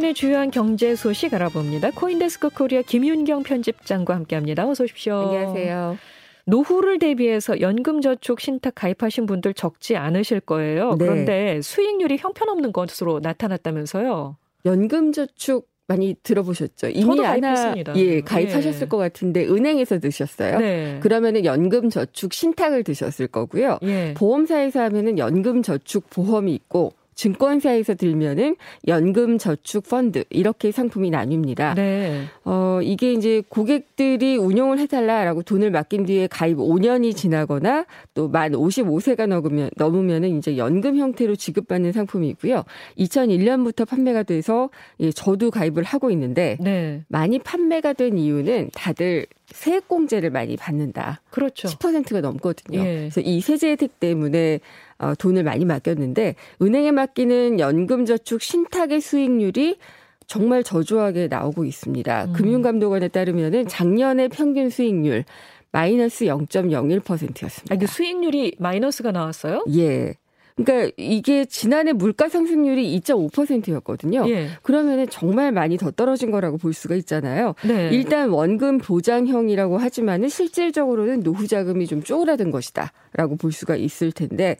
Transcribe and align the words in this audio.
시간의 0.00 0.14
주요한 0.14 0.50
경제 0.50 0.96
소식 0.96 1.34
알아봅니다. 1.34 1.90
코인데스크 1.90 2.48
코리아 2.50 2.80
김윤경 2.82 3.42
편집장과 3.42 4.14
함께합니다. 4.14 4.68
어서 4.68 4.84
오십시오. 4.84 5.14
안녕하세요. 5.14 5.98
노후를 6.46 6.98
대비해서 6.98 7.60
연금저축 7.60 8.40
신탁 8.40 8.74
가입하신 8.74 9.26
분들 9.26 9.54
적지 9.54 9.96
않으실 9.96 10.40
거예요. 10.40 10.96
네. 10.96 11.04
그런데 11.04 11.60
수익률이 11.62 12.16
형편없는 12.18 12.72
것으로 12.72 13.20
나타났다면서요. 13.20 14.36
연금저축 14.64 15.68
많이 15.86 16.16
들어보셨죠? 16.22 16.88
이미 16.90 17.20
하나 17.20 17.74
예 17.96 18.20
가입하셨을 18.20 18.82
예. 18.82 18.88
것 18.88 18.96
같은데 18.96 19.44
은행에서 19.44 19.98
드셨어요. 19.98 20.58
네. 20.58 20.98
그러면은 21.02 21.44
연금저축 21.44 22.32
신탁을 22.32 22.84
드셨을 22.84 23.26
거고요. 23.26 23.78
예. 23.82 24.14
보험사에서 24.16 24.80
하면은 24.80 25.18
연금저축 25.18 26.08
보험이 26.10 26.54
있고 26.54 26.92
증권사에서 27.20 27.96
들면은 27.96 28.56
연금 28.88 29.36
저축 29.36 29.86
펀드 29.88 30.24
이렇게 30.30 30.72
상품이 30.72 31.10
나뉩니다. 31.10 31.74
네. 31.74 32.24
어 32.44 32.80
이게 32.82 33.12
이제 33.12 33.42
고객들이 33.46 34.38
운용을 34.38 34.78
해달라라고 34.78 35.42
돈을 35.42 35.70
맡긴 35.70 36.06
뒤에 36.06 36.28
가입 36.28 36.56
5년이 36.56 37.14
지나거나 37.14 37.84
또 38.14 38.30
만 38.30 38.52
55세가 38.52 39.26
넘으면 39.26 39.70
넘으면은 39.76 40.38
이제 40.38 40.56
연금 40.56 40.96
형태로 40.96 41.36
지급받는 41.36 41.92
상품이고요. 41.92 42.64
2001년부터 42.96 43.86
판매가 43.86 44.22
돼서 44.22 44.70
예, 45.00 45.10
저도 45.10 45.50
가입을 45.50 45.82
하고 45.82 46.10
있는데 46.12 46.56
네. 46.60 47.02
많이 47.08 47.38
판매가 47.38 47.94
된 47.94 48.16
이유는 48.16 48.70
다들 48.72 49.26
세액공제를 49.52 50.30
많이 50.30 50.56
받는다. 50.56 51.20
그렇죠. 51.30 51.68
10%가 51.68 52.20
넘거든요. 52.20 52.78
예. 52.80 52.94
그래서 53.00 53.20
이 53.20 53.40
세제 53.40 53.70
혜택 53.70 54.00
때문에 54.00 54.60
어, 54.98 55.14
돈을 55.14 55.44
많이 55.44 55.64
맡겼는데 55.64 56.34
은행에 56.62 56.92
맡기는 56.92 57.58
연금저축 57.58 58.42
신탁의 58.42 59.00
수익률이 59.00 59.78
정말 60.26 60.62
저조하게 60.62 61.28
나오고 61.28 61.64
있습니다. 61.64 62.24
음. 62.26 62.32
금융감독원에 62.34 63.08
따르면은 63.08 63.66
작년의 63.66 64.28
평균 64.28 64.70
수익률 64.70 65.24
마이너스 65.72 66.24
0.01%였습니다. 66.24 67.74
아, 67.74 67.78
그 67.78 67.86
수익률이 67.86 68.56
마이너스가 68.58 69.12
나왔어요? 69.12 69.64
예. 69.76 70.14
그러니까 70.64 70.92
이게 70.96 71.44
지난해 71.44 71.92
물가 71.92 72.28
상승률이 72.28 72.98
2.5%였거든요. 73.00 74.28
예. 74.28 74.48
그러면은 74.62 75.08
정말 75.08 75.52
많이 75.52 75.76
더 75.76 75.90
떨어진 75.90 76.30
거라고 76.30 76.58
볼 76.58 76.72
수가 76.72 76.94
있잖아요. 76.96 77.54
네. 77.64 77.90
일단 77.92 78.30
원금 78.30 78.78
보장형이라고 78.78 79.78
하지만은 79.78 80.28
실질적으로는 80.28 81.22
노후 81.22 81.46
자금이 81.46 81.86
좀 81.86 82.02
쪼그라든 82.02 82.50
것이다 82.50 82.92
라고 83.12 83.36
볼 83.36 83.52
수가 83.52 83.76
있을 83.76 84.12
텐데 84.12 84.56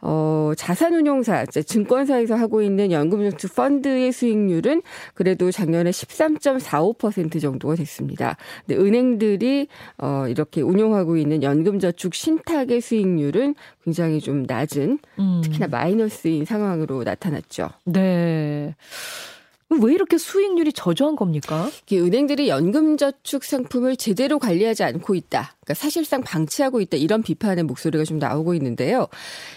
어 0.00 0.52
자산운용사, 0.56 1.46
증권사에서 1.46 2.34
하고 2.34 2.62
있는 2.62 2.90
연금저축 2.90 3.54
펀드의 3.54 4.12
수익률은 4.12 4.82
그래도 5.14 5.50
작년에 5.50 5.90
13.45% 5.90 7.40
정도가 7.40 7.76
됐습니다. 7.76 8.36
근데 8.66 8.80
은행들이 8.80 9.68
어 9.98 10.26
이렇게 10.28 10.62
운용하고 10.62 11.16
있는 11.16 11.42
연금저축 11.42 12.14
신탁의 12.14 12.80
수익률은 12.80 13.54
굉장히 13.84 14.20
좀 14.20 14.44
낮은 14.46 14.98
음. 15.18 15.40
특히나 15.44 15.68
마이너스인 15.68 16.44
상황으로 16.44 17.04
나타났죠. 17.04 17.70
네. 17.84 18.74
왜 19.80 19.94
이렇게 19.94 20.18
수익률이 20.18 20.72
저조한 20.72 21.16
겁니까? 21.16 21.70
은행들이 21.92 22.48
연금저축 22.48 23.44
상품을 23.44 23.96
제대로 23.96 24.38
관리하지 24.38 24.84
않고 24.84 25.14
있다. 25.14 25.54
그러니까 25.60 25.74
사실상 25.74 26.22
방치하고 26.22 26.80
있다. 26.80 26.96
이런 26.96 27.22
비판의 27.22 27.64
목소리가 27.64 28.04
좀 28.04 28.18
나오고 28.18 28.54
있는데요. 28.54 29.06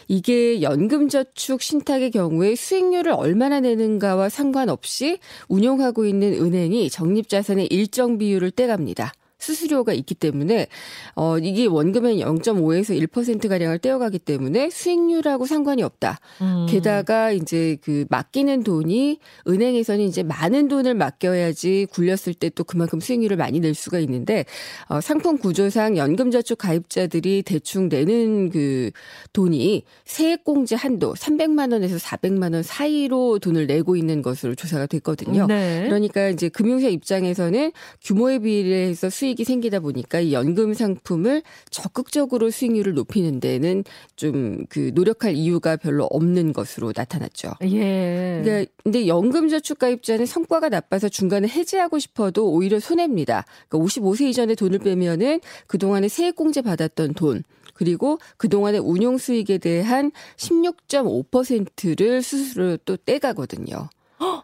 이게 0.07 0.61
연금저축 0.61 1.61
신탁의 1.61 2.11
경우에 2.11 2.55
수익률을 2.55 3.11
얼마나 3.11 3.59
내는가와 3.59 4.29
상관없이 4.29 5.19
운용하고 5.47 6.05
있는 6.05 6.33
은행이 6.33 6.89
적립자산의 6.89 7.67
일정 7.67 8.17
비율을 8.17 8.51
떼갑니다. 8.51 9.13
수수료가 9.45 9.93
있기 9.93 10.15
때문에 10.15 10.67
어 11.15 11.37
이게 11.37 11.67
원금의 11.67 12.19
0.5에서 12.19 12.99
1% 13.07 13.47
가량을 13.47 13.77
떼어가기 13.79 14.19
때문에 14.19 14.69
수익률하고 14.71 15.45
상관이 15.45 15.83
없다. 15.83 16.19
음. 16.41 16.65
게다가 16.67 17.31
이제 17.31 17.77
그 17.83 18.05
맡기는 18.09 18.63
돈이 18.63 19.19
은행에서는 19.47 20.03
이제 20.05 20.23
많은 20.23 20.67
돈을 20.67 20.95
맡겨야지 20.95 21.87
굴렸을 21.91 22.33
때 22.33 22.55
또 22.55 22.63
그만큼 22.63 22.99
수익률을 22.99 23.37
많이 23.37 23.59
낼 23.59 23.73
수가 23.75 23.99
있는데 23.99 24.45
어 24.87 25.01
상품 25.01 25.37
구조상 25.37 25.97
연금저축 25.97 26.57
가입자들이 26.57 27.43
대충 27.43 27.89
내는 27.89 28.49
그 28.49 28.91
돈이 29.33 29.83
세액공제 30.05 30.75
한도 30.75 31.13
300만 31.13 31.73
원에서 31.73 31.97
400만 31.97 32.53
원 32.53 32.63
사이로 32.63 33.39
돈을 33.39 33.67
내고 33.67 33.95
있는 33.95 34.21
것으로 34.21 34.55
조사가 34.55 34.87
됐거든요. 34.87 35.45
네. 35.47 35.83
그러니까 35.85 36.29
이제 36.29 36.49
금융사 36.49 36.87
입장에서는 36.87 37.71
규모에 38.01 38.39
비례해서 38.39 39.09
수익 39.09 39.34
수익이 39.35 39.43
생기다 39.43 39.79
보니까 39.79 40.19
이 40.19 40.33
연금 40.33 40.73
상품을 40.73 41.43
적극적으로 41.69 42.49
수익률을 42.49 42.93
높이는 42.93 43.39
데는 43.39 43.83
좀 44.15 44.65
그 44.69 44.91
노력할 44.93 45.35
이유가 45.35 45.75
별로 45.75 46.05
없는 46.05 46.53
것으로 46.53 46.91
나타났죠. 46.95 47.53
예. 47.63 48.41
그러니까 48.43 48.71
근데 48.83 49.07
연금 49.07 49.47
저축 49.49 49.79
가입자는 49.79 50.25
성과가 50.25 50.69
나빠서 50.69 51.09
중간에 51.09 51.47
해지하고 51.47 51.99
싶어도 51.99 52.51
오히려 52.51 52.79
손해입니다. 52.79 53.45
그러니까 53.67 53.87
55세 53.87 54.29
이전에 54.29 54.55
돈을 54.55 54.79
빼면은 54.79 55.39
그동안에 55.67 56.07
세액공제 56.07 56.61
받았던 56.61 57.13
돈 57.13 57.43
그리고 57.73 58.19
그동안의 58.37 58.79
운용 58.79 59.17
수익에 59.17 59.57
대한 59.57 60.11
16.5%를 60.37 62.21
스스로 62.21 62.77
또 62.77 62.97
떼가거든요. 62.97 63.89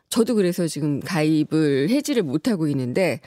저도 0.09 0.36
그래서 0.36 0.68
지금 0.68 1.00
가입을 1.00 1.90
해지를 1.90 2.24
못하고 2.24 2.68
있는데, 2.68 3.22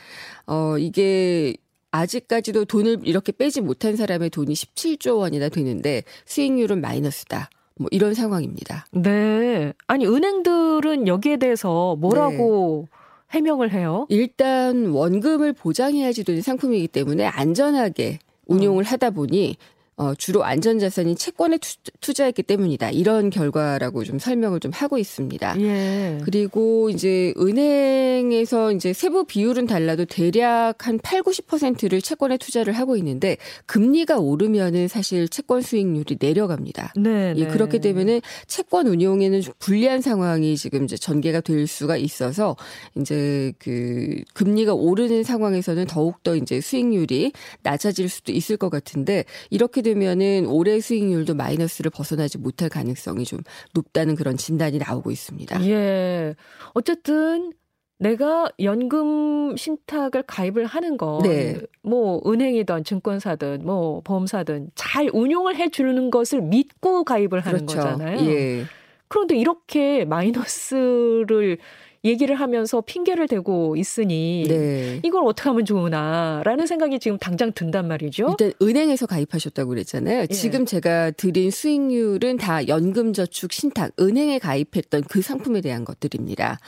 어, 0.47 0.77
이게 0.79 1.57
아직까지도 1.91 2.65
돈을 2.65 2.99
이렇게 3.05 3.31
빼지 3.31 3.61
못한 3.61 3.95
사람의 3.95 4.31
돈이 4.31 4.53
17조 4.53 5.19
원이나 5.19 5.49
되는데 5.49 6.03
수익률은 6.27 6.81
마이너스다. 6.81 7.51
뭐 7.77 7.89
이런 7.91 8.15
상황입니다. 8.15 8.87
네. 8.93 9.73
아니, 9.87 10.07
은행들은 10.07 11.07
여기에 11.07 11.39
대해서 11.39 11.97
뭐라고 11.99 12.87
네. 12.91 13.39
해명을 13.39 13.73
해요? 13.73 14.07
일단 14.09 14.87
원금을 14.87 15.53
보장해야지 15.53 16.25
되는 16.25 16.41
상품이기 16.41 16.89
때문에 16.89 17.27
안전하게 17.27 18.19
운용을 18.47 18.85
하다 18.85 19.11
보니 19.11 19.57
어, 19.97 20.13
주로 20.17 20.45
안전자산인 20.45 21.17
채권에 21.17 21.59
투, 22.01 22.13
자했기 22.15 22.43
때문이다. 22.43 22.91
이런 22.91 23.31
결과라고 23.31 24.05
좀 24.05 24.19
설명을 24.19 24.61
좀 24.61 24.73
하고 24.73 24.99
있습니다. 24.99 25.61
예. 25.61 26.19
그리고 26.25 26.91
이제 26.91 27.33
은행에서 27.37 28.73
이제 28.73 28.93
세부 28.93 29.25
비율은 29.25 29.67
달라도 29.67 30.05
대략 30.05 30.87
한 30.87 30.99
8, 30.99 31.23
90%를 31.23 32.01
채권에 32.01 32.39
투자를 32.39 32.73
하고 32.73 32.97
있는데 32.97 33.37
금리가 33.67 34.19
오르면은 34.19 34.89
사실 34.89 35.29
채권 35.29 35.61
수익률이 35.61 36.19
내려갑니다. 36.21 36.95
네. 36.97 37.35
예, 37.37 37.45
네. 37.45 37.49
그렇게 37.49 37.79
되면은 37.81 38.21
채권 38.47 38.87
운용에는 38.87 39.41
좀 39.41 39.55
불리한 39.59 40.01
상황이 40.01 40.57
지금 40.57 40.85
이제 40.85 40.97
전개가 40.97 41.41
될 41.41 41.67
수가 41.67 41.97
있어서 41.97 42.57
이제 42.97 43.53
그 43.59 44.23
금리가 44.35 44.75
오르는 44.75 45.23
상황에서는 45.23 45.87
더욱더 45.87 46.35
이제 46.37 46.61
수익률이 46.61 47.33
낮아질 47.63 48.09
수도 48.09 48.33
있을 48.33 48.57
것 48.57 48.71
같은데 48.71 49.25
이렇게 49.51 49.83
되면은 49.85 50.47
올해 50.47 50.81
수익률도 50.81 51.35
마이너스를 51.35 51.93
벗어나지 51.93 52.39
못할 52.39 52.69
가능성이 52.69 53.25
좀 53.25 53.39
높다는 53.75 54.17
그런 54.17 54.37
진단이 54.37 54.79
나오고 54.79 55.13
있습니다. 55.13 55.65
예. 55.67 56.35
어쨌든 56.73 57.53
내가 57.99 58.51
연금 58.61 59.57
신탁을 59.57 60.25
가입을 60.27 60.67
하는 60.67 60.97
거, 60.97 61.21
네. 61.23 61.61
뭐 61.83 62.21
은행이든 62.27 62.83
증권사든 62.83 63.65
뭐 63.65 64.01
보험사든 64.01 64.71
잘 64.75 65.09
운용을 65.13 65.57
해주는 65.57 66.11
것을 66.11 66.43
믿고 66.43 67.05
가입을 67.05 67.41
하는 67.41 67.67
그렇죠. 67.67 67.77
거잖아요. 67.77 68.19
예. 68.27 68.65
그런데 69.09 69.37
이렇게 69.37 70.05
마이너스를 70.05 71.59
얘기를 72.05 72.37
하면서 72.37 72.81
핑계를 72.81 73.29
대고 73.29 73.77
있으니 73.77 74.47
네. 74.49 75.01
이걸 75.03 75.25
어떻게 75.25 75.49
하면 75.49 75.65
좋으나라는 75.65 76.67
생각이 76.67 76.99
지금 76.99 77.19
당장 77.19 77.53
든단 77.53 77.89
말이죠. 77.89 78.37
일단 78.39 78.53
은행에서 78.61 79.07
가입하셨다고 79.07 79.71
그랬잖아요. 79.71 80.23
예. 80.23 80.27
지금 80.27 80.67
제가 80.67 81.13
드린 81.13 81.51
수익률은 81.51 82.37
다 82.37 82.67
연금저축 82.69 83.53
신탁 83.53 83.93
은행에 83.99 84.39
가입했던 84.39 85.05
그 85.09 85.23
상품에 85.23 85.61
대한 85.61 85.85
것들입니다. 85.85 86.59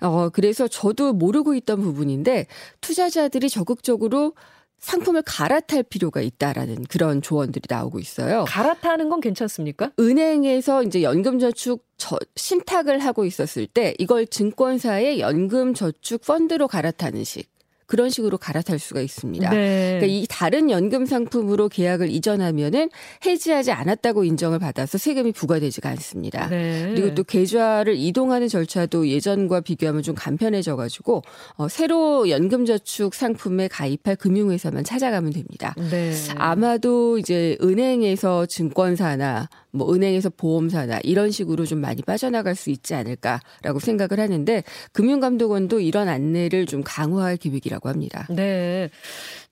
어 0.00 0.28
그래서 0.28 0.68
저도 0.68 1.12
모르고 1.12 1.54
있던 1.54 1.80
부분인데 1.80 2.46
투자자들이 2.80 3.48
적극적으로 3.48 4.34
상품을 4.82 5.22
갈아탈 5.22 5.84
필요가 5.84 6.20
있다라는 6.20 6.84
그런 6.88 7.22
조언들이 7.22 7.62
나오고 7.68 8.00
있어요. 8.00 8.44
갈아타는 8.48 9.08
건 9.08 9.20
괜찮습니까? 9.20 9.92
은행에서 9.98 10.82
이제 10.82 11.02
연금저축 11.02 11.86
저, 11.96 12.18
신탁을 12.34 12.98
하고 12.98 13.24
있었을 13.24 13.68
때 13.68 13.94
이걸 13.98 14.26
증권사의 14.26 15.20
연금저축 15.20 16.22
펀드로 16.26 16.66
갈아타는 16.66 17.22
식. 17.22 17.51
그런 17.92 18.08
식으로 18.08 18.38
갈아탈 18.38 18.78
수가 18.78 19.02
있습니다. 19.02 19.50
네. 19.50 19.98
그러니까 19.98 20.06
이 20.06 20.26
다른 20.26 20.70
연금 20.70 21.04
상품으로 21.04 21.68
계약을 21.68 22.10
이전하면은 22.10 22.88
해지하지 23.26 23.70
않았다고 23.70 24.24
인정을 24.24 24.58
받아서 24.60 24.96
세금이 24.96 25.32
부과되지가 25.32 25.90
않습니다. 25.90 26.48
네. 26.48 26.90
그리고 26.94 27.14
또 27.14 27.22
계좌를 27.22 27.94
이동하는 27.96 28.48
절차도 28.48 29.08
예전과 29.08 29.60
비교하면 29.60 30.02
좀 30.02 30.14
간편해져 30.14 30.74
가지고 30.74 31.22
어, 31.56 31.68
새로 31.68 32.30
연금 32.30 32.64
저축 32.64 33.14
상품에 33.14 33.68
가입할 33.68 34.16
금융회사만 34.16 34.84
찾아가면 34.84 35.34
됩니다. 35.34 35.74
네. 35.90 36.14
아마도 36.36 37.18
이제 37.18 37.58
은행에서 37.60 38.46
증권사나 38.46 39.50
뭐 39.72 39.92
은행에서 39.92 40.30
보험사나 40.30 41.00
이런 41.02 41.30
식으로 41.30 41.64
좀 41.64 41.80
많이 41.80 42.02
빠져나갈 42.02 42.54
수 42.54 42.70
있지 42.70 42.94
않을까라고 42.94 43.80
생각을 43.80 44.20
하는데 44.20 44.62
금융감독원도 44.92 45.80
이런 45.80 46.08
안내를 46.08 46.66
좀 46.66 46.82
강화할 46.84 47.38
계획이라고 47.38 47.88
합니다. 47.88 48.26
네. 48.30 48.90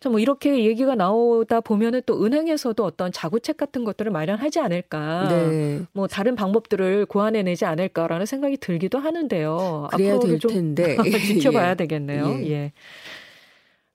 뭐 0.04 0.18
이렇게 0.18 0.64
얘기가 0.64 0.94
나오다 0.94 1.60
보면은 1.60 2.02
또 2.06 2.24
은행에서도 2.24 2.84
어떤 2.84 3.12
자구책 3.12 3.56
같은 3.56 3.84
것들을 3.84 4.12
마련하지 4.12 4.60
않을까. 4.60 5.28
네. 5.28 5.80
뭐 5.92 6.06
다른 6.06 6.36
방법들을 6.36 7.06
고안해내지 7.06 7.64
않을까라는 7.64 8.26
생각이 8.26 8.58
들기도 8.58 8.98
하는데요. 8.98 9.88
그래야 9.92 10.18
될 10.18 10.38
텐데 10.38 10.96
지켜봐야 11.26 11.70
예. 11.72 11.74
되겠네요. 11.74 12.36
예. 12.40 12.50
예. 12.50 12.72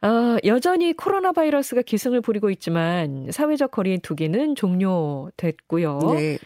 어, 0.06 0.38
여전히 0.46 0.94
코로나 0.94 1.31
바이러스가 1.31 1.81
기승을 1.81 2.22
부리고 2.22 2.50
있지만 2.52 3.28
사회적 3.31 3.72
거리 3.72 3.98
두기는 3.98 4.56
종료됐고요. 4.56 6.00
네. 6.16 6.38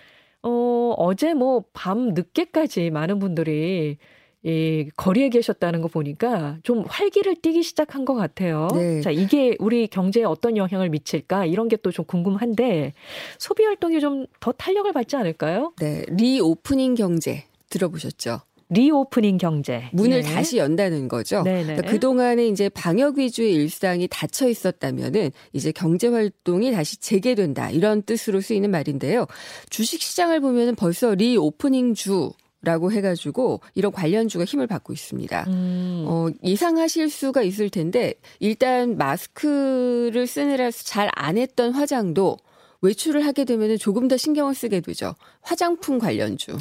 어, 0.44 0.94
어제 0.98 1.34
뭐 1.34 1.66
밤 1.74 2.14
늦게까지 2.14 2.90
많은 2.92 3.20
분들이 3.20 3.98
이 4.44 4.90
거리에 4.96 5.28
계셨다는 5.28 5.82
거 5.82 5.90
보니까 5.90 6.60
좀 6.64 6.86
활기를 6.88 7.36
띠기 7.42 7.62
시작한 7.62 8.06
것 8.06 8.16
같아요. 8.16 8.70
네. 8.74 9.02
자, 9.02 9.12
이게 9.12 9.58
우리 9.60 9.88
경제에 9.88 10.24
어떤 10.24 10.56
영향을 10.56 10.88
미칠까 10.90 11.46
이런 11.46 11.68
게 11.68 11.76
또 11.76 11.92
좀 11.92 12.06
궁금한데 12.06 12.94
소비 13.38 13.64
활동이 13.66 14.00
좀 14.00 14.28
더 14.40 14.54
탄력을 14.54 14.90
받지 14.94 15.18
않을까요? 15.18 15.74
네, 15.82 16.06
reopening 16.08 16.96
경제 16.96 17.44
들어보셨죠? 17.70 18.40
reopening 18.70 19.38
경제. 19.38 19.90
문을 19.94 20.22
네. 20.22 20.34
다시 20.34 20.58
연다는 20.58 21.08
거죠. 21.08 21.44
그러니까 21.44 21.82
그 21.84 22.00
동안에 22.00 22.48
이제 22.48 22.70
방역 22.70 23.18
위주의 23.18 23.54
일상이 23.54 24.08
닫혀 24.10 24.48
있었다면은 24.48 25.32
이제 25.54 25.72
경제 25.72 26.08
활동이 26.08 26.72
다시 26.72 26.98
재개된다. 26.98 27.72
이런 27.72 28.04
뜻으로 28.04 28.42
쓰이는 28.42 28.70
말인데요. 28.70 29.26
주식 29.70 30.02
시장을 30.02 30.40
보면은 30.40 30.76
벌써 30.76 31.16
reopening 31.16 31.96
주 31.96 32.32
라고 32.62 32.92
해가지고 32.92 33.62
이런 33.74 33.94
관련주가 33.94 34.44
힘을 34.44 34.68
받고 34.68 34.92
있습니다. 34.92 35.46
음. 35.48 36.04
어, 36.06 36.28
예상하실 36.44 37.10
수가 37.10 37.42
있을 37.42 37.70
텐데 37.70 38.16
일단 38.42 38.98
마스크를 38.98 40.28
쓰느라 40.28 40.70
잘 40.70 41.10
안 41.16 41.38
했던 41.38 41.72
화장도 41.72 42.38
외출을 42.82 43.26
하게 43.26 43.46
되면 43.46 43.78
조금 43.78 44.08
더 44.08 44.18
신경을 44.18 44.56
쓰게 44.56 44.82
되죠. 44.82 45.16
화장품 45.42 46.00
관련주 46.00 46.58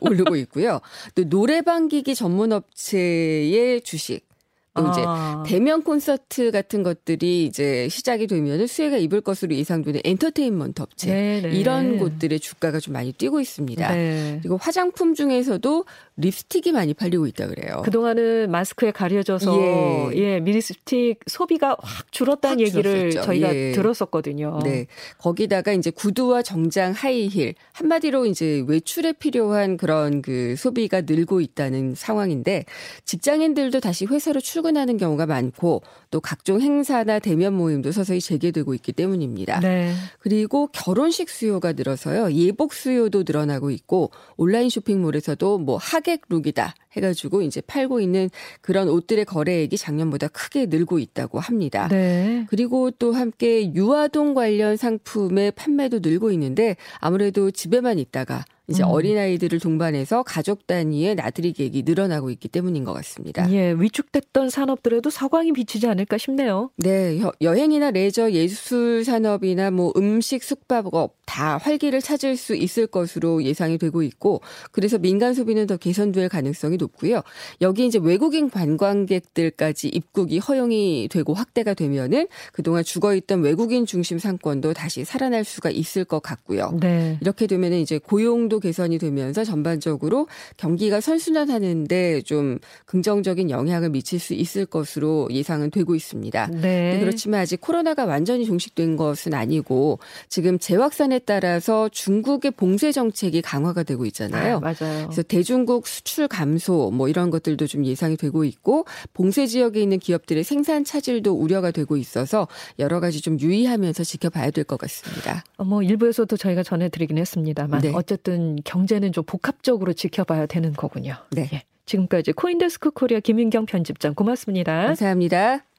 오르고 0.00 0.36
있고요. 0.36 0.80
또 1.14 1.28
노래방 1.28 1.88
기기 1.88 2.14
전문 2.14 2.52
업체의 2.52 3.82
주식 3.82 4.29
또 4.74 4.88
이제 4.88 5.02
아. 5.04 5.42
대면 5.44 5.82
콘서트 5.82 6.52
같은 6.52 6.84
것들이 6.84 7.44
이제 7.44 7.88
시작이 7.88 8.28
되면 8.28 8.66
수혜가 8.68 8.98
입을 8.98 9.20
것으로 9.20 9.54
예상되는 9.56 10.02
엔터테인먼트 10.04 10.80
업체 10.82 11.12
네네. 11.12 11.56
이런 11.56 11.98
곳들의 11.98 12.38
주가가 12.38 12.78
좀 12.78 12.94
많이 12.94 13.12
뛰고 13.12 13.40
있습니다. 13.40 13.92
네. 13.92 14.38
그리고 14.40 14.56
화장품 14.58 15.14
중에서도 15.14 15.84
립스틱이 16.18 16.72
많이 16.72 16.94
팔리고 16.94 17.26
있다 17.26 17.48
그래요. 17.48 17.82
그동안은 17.82 18.50
마스크에 18.52 18.92
가려져서 18.92 20.12
예, 20.14 20.18
예 20.18 20.38
립스틱 20.38 21.18
소비가 21.26 21.76
확 21.80 22.12
줄었다는 22.12 22.58
확 22.58 22.60
얘기를 22.60 23.10
줄었었죠. 23.10 23.22
저희가 23.26 23.54
예. 23.54 23.72
들었었거든요. 23.72 24.60
네. 24.62 24.86
거기다가 25.18 25.72
이제 25.72 25.90
구두와 25.90 26.42
정장, 26.42 26.92
하이힐 26.92 27.54
한마디로 27.72 28.26
이제 28.26 28.62
외출에 28.68 29.14
필요한 29.14 29.76
그런 29.76 30.22
그 30.22 30.54
소비가 30.56 31.00
늘고 31.00 31.40
있다는 31.40 31.94
상황인데 31.96 32.66
직장인들도 33.04 33.80
다시 33.80 34.06
회사로 34.06 34.40
출 34.40 34.59
근하는 34.62 34.96
경우가 34.96 35.26
많고 35.26 35.82
또 36.10 36.20
각종 36.20 36.60
행사나 36.60 37.18
대면 37.18 37.54
모임도 37.54 37.92
서서히 37.92 38.20
재개되고 38.20 38.74
있기 38.74 38.92
때문입니다. 38.92 39.60
네. 39.60 39.92
그리고 40.18 40.68
결혼식 40.68 41.28
수요가 41.28 41.72
늘어서요. 41.72 42.32
예복 42.32 42.72
수요도 42.72 43.24
늘어나고 43.26 43.70
있고 43.70 44.10
온라인 44.36 44.68
쇼핑몰에서도 44.68 45.58
뭐 45.58 45.76
하객 45.76 46.22
룩이다 46.28 46.74
해가지고 46.92 47.42
이제 47.42 47.60
팔고 47.60 48.00
있는 48.00 48.30
그런 48.60 48.88
옷들의 48.88 49.24
거래액이 49.24 49.76
작년보다 49.76 50.28
크게 50.28 50.66
늘고 50.66 50.98
있다고 50.98 51.38
합니다. 51.38 51.88
네. 51.88 52.46
그리고 52.48 52.90
또 52.90 53.12
함께 53.12 53.72
유아동 53.74 54.34
관련 54.34 54.76
상품의 54.76 55.52
판매도 55.52 56.00
늘고 56.00 56.32
있는데 56.32 56.76
아무래도 56.98 57.50
집에만 57.50 57.98
있다가 57.98 58.44
이제 58.70 58.84
음. 58.84 58.88
어린아이들을 58.88 59.58
동반해서 59.58 60.22
가족 60.22 60.66
단위의 60.66 61.16
나들이 61.16 61.52
계획이 61.52 61.82
늘어나고 61.82 62.30
있기 62.30 62.48
때문인 62.48 62.84
것 62.84 62.92
같습니다. 62.92 63.50
예, 63.52 63.72
위축됐던 63.72 64.48
산업들에도 64.48 65.10
서광이 65.10 65.52
비치지 65.52 65.88
않을까 65.88 66.18
싶네요. 66.18 66.70
네, 66.76 67.20
여, 67.20 67.52
행이나 67.52 67.90
레저, 67.90 68.30
예술 68.30 69.04
산업이나 69.04 69.70
뭐 69.72 69.92
음식, 69.96 70.44
숙박업 70.44 71.16
다 71.26 71.58
활기를 71.58 72.00
찾을 72.00 72.36
수 72.36 72.54
있을 72.54 72.86
것으로 72.86 73.42
예상이 73.42 73.78
되고 73.78 74.02
있고 74.02 74.40
그래서 74.70 74.98
민간 74.98 75.34
소비는 75.34 75.66
더 75.66 75.76
개선될 75.76 76.28
가능성이 76.28 76.76
높고요. 76.76 77.22
여기 77.60 77.86
이제 77.86 77.98
외국인 78.00 78.50
관광객들까지 78.50 79.88
입국이 79.88 80.38
허용이 80.38 81.08
되고 81.10 81.34
확대가 81.34 81.74
되면은 81.74 82.28
그동안 82.52 82.84
죽어 82.84 83.14
있던 83.14 83.42
외국인 83.42 83.86
중심 83.86 84.18
상권도 84.18 84.74
다시 84.74 85.04
살아날 85.04 85.44
수가 85.44 85.70
있을 85.70 86.04
것 86.04 86.20
같고요. 86.20 86.76
네. 86.80 87.18
이렇게 87.20 87.46
되면은 87.46 87.78
이제 87.78 87.98
고용도 87.98 88.59
개선이 88.60 88.98
되면서 88.98 89.44
전반적으로 89.44 90.28
경기가 90.56 91.00
선순환하는데 91.00 92.22
좀 92.22 92.58
긍정적인 92.86 93.50
영향을 93.50 93.90
미칠 93.90 94.18
수 94.18 94.34
있을 94.34 94.66
것으로 94.66 95.28
예상은 95.30 95.70
되고 95.70 95.94
있습니다. 95.94 96.46
네. 96.60 96.98
그렇지만 97.00 97.40
아직 97.40 97.60
코로나가 97.60 98.04
완전히 98.04 98.46
종식된 98.46 98.96
것은 98.96 99.34
아니고 99.34 99.98
지금 100.28 100.58
재확산에 100.58 101.18
따라서 101.20 101.88
중국의 101.90 102.52
봉쇄 102.52 102.92
정책이 102.92 103.42
강화가 103.42 103.82
되고 103.82 104.06
있잖아요. 104.06 104.56
아, 104.56 104.60
맞아요. 104.60 105.06
그래서 105.06 105.22
대중국 105.22 105.86
수출 105.86 106.28
감소 106.28 106.90
뭐 106.90 107.08
이런 107.08 107.30
것들도 107.30 107.66
좀 107.66 107.84
예상이 107.84 108.16
되고 108.16 108.44
있고 108.44 108.84
봉쇄 109.12 109.46
지역에 109.46 109.80
있는 109.82 109.98
기업들의 109.98 110.44
생산 110.44 110.84
차질도 110.84 111.32
우려가 111.34 111.70
되고 111.70 111.96
있어서 111.96 112.48
여러 112.78 113.00
가지 113.00 113.20
좀 113.20 113.38
유의하면서 113.40 114.04
지켜봐야 114.04 114.50
될 114.50 114.64
것 114.70 114.78
같습니다. 114.78 115.42
어, 115.56 115.64
뭐 115.64 115.82
일부에서도 115.82 116.36
저희가 116.36 116.62
전해드리긴 116.62 117.18
했습니다만 117.18 117.80
네. 117.80 117.92
어쨌든 117.94 118.49
경제는 118.64 119.12
좀 119.12 119.24
복합적으로 119.24 119.92
지켜봐야 119.92 120.46
되는 120.46 120.72
거군요. 120.72 121.14
네. 121.30 121.48
예. 121.52 121.62
지금까지 121.86 122.32
코인데스크 122.32 122.90
코리아 122.92 123.20
김윤경 123.20 123.66
편집장 123.66 124.14
고맙습니다. 124.14 124.86
감사합니다. 124.86 125.69